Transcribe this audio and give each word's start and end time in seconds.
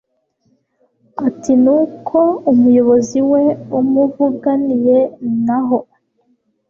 atinuko 1.27 2.17
ari 2.35 2.43
umuyobozi 2.51 3.19
we 3.31 3.43
umuvuganiye 3.79 4.97
naho 5.45 5.79